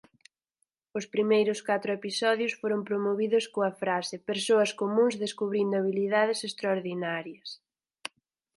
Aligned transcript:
Os 0.97 1.05
primeiros 1.13 1.59
catro 1.69 1.89
episodios 1.99 2.53
foron 2.61 2.81
promovidos 2.89 3.43
coa 3.53 3.71
frase 3.81 4.15
"Persoas 4.29 4.71
comúns 4.81 5.13
descubrindo 5.23 5.73
habilidades 5.77 6.39
extraordinarias". 6.49 7.49